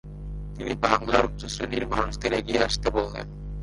[0.55, 3.27] তিনি বাংলার উচ্চশ্রেণির মানুষদের এগিয়ে আসতে বলেন।